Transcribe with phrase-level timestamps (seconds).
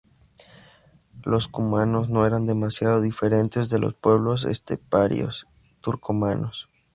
[1.23, 5.45] Los cumanos no eran demasiado diferentes de los pueblos esteparios
[5.79, 6.67] turcomanos.